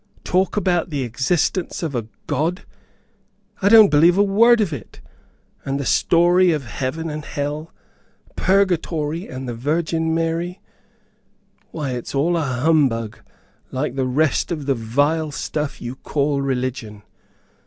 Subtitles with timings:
[0.23, 2.63] Talk about the existence of a God!
[3.61, 4.99] I don't believe a word of it.
[5.63, 7.71] And the story of heaven and hell,
[8.35, 10.59] purgatory, and the Virgin Mary;
[11.69, 13.19] why, it's all a humbug,
[13.69, 17.03] like the rest of the vile stuff you call religion.